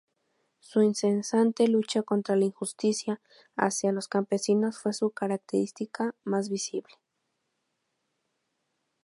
Su 0.57 0.81
incesante 0.81 1.67
lucha 1.67 2.01
contra 2.01 2.35
la 2.35 2.45
injusticia 2.45 3.21
hacia 3.55 3.91
los 3.91 4.07
campesinos 4.07 4.79
fue 4.81 4.93
su 4.93 5.11
característica 5.11 6.15
más 6.23 6.49
visible. 6.49 6.95